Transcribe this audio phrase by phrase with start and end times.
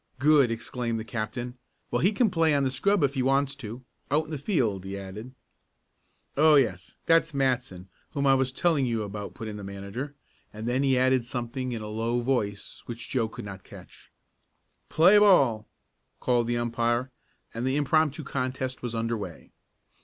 [0.17, 1.59] "Good!" exclaimed the captain.
[1.91, 3.83] "Well, he can play on the scrub if he wants to.
[4.09, 5.31] Out in the field," he added.
[6.35, 10.15] "Oh, yes, that's Matson, whom I was telling you about," put in the manager,
[10.51, 14.11] and then he added something in a low voice which Joe could not catch.
[14.89, 15.67] "Play ball!"
[16.19, 17.11] called the umpire,
[17.53, 19.51] and the impromptu contest was underway.